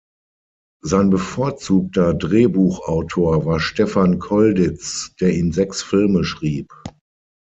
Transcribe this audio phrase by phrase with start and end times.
[0.81, 6.73] Sein bevorzugter Drehbuchautor war Stefan Kolditz, der ihm sechs Filme schrieb.